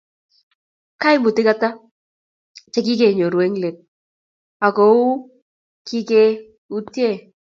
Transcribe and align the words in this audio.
kaimutik 1.01 1.47
ata 1.53 1.69
che 2.71 2.79
kikenyoru 2.85 3.37
eng' 3.45 3.59
let 3.63 3.77
aku 4.65 4.87
kikeyutie? 5.87 7.11